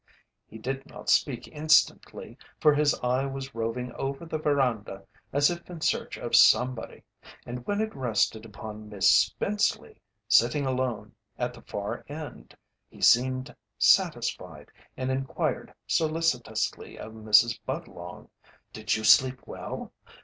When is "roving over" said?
3.53-4.25